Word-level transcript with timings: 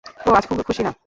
ও 0.25 0.31
আজ 0.33 0.43
খুব 0.47 0.59
খুশি 0.67 0.81
না! 0.83 0.91